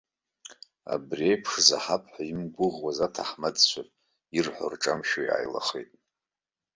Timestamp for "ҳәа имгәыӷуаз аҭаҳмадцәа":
2.11-3.81